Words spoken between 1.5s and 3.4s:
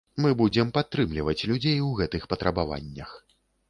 людзей у гэтых патрабаваннях.